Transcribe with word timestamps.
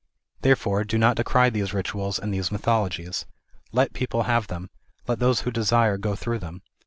Therefore, 0.41 0.83
do 0.83 0.97
not 0.97 1.15
decry 1.17 1.51
these 1.51 1.75
rituals 1.75 2.17
and 2.17 2.33
these 2.33 2.51
mythologies. 2.51 3.27
Let 3.71 3.93
people 3.93 4.23
have 4.23 4.47
them; 4.47 4.71
let 5.05 5.19
those 5.19 5.41
who 5.41 5.51
desire 5.51 5.99
go 5.99 6.15
through 6.15 6.39
them. 6.39 6.63